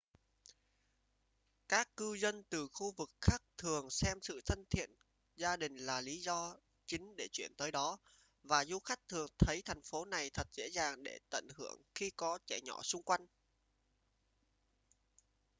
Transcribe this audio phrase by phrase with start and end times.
[1.67, 4.89] các cư dân từ khu vực khác thường xem sự thân thiện
[5.35, 7.97] gia đình là lý do chính để chuyển tới đó
[8.43, 12.09] và du khách thường thấy thành phố này thật dễ dàng để tận hưởng khi
[12.09, 13.25] có trẻ nhỏ xung quanh